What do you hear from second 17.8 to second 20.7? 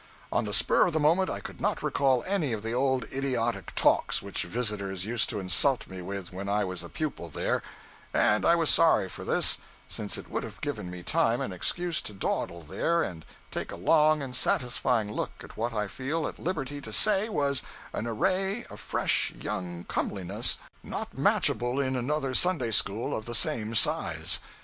an array of fresh young comeliness